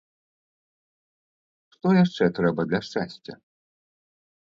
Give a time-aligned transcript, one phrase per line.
[1.75, 3.33] Што яшчэ трэба для шчасця?